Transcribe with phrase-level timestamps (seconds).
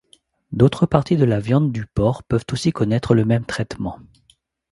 [0.51, 3.99] D'autres parties de la viande du porc peuvent aussi connaitre le même traitement.